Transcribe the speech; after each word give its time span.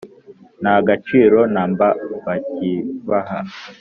Nta 0.61 0.75
gaciro 0.87 1.39
na 1.53 1.63
mba 1.69 1.87
bakibaha 2.25 3.39